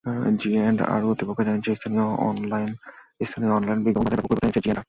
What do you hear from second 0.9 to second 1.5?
কর্তৃপক্ষ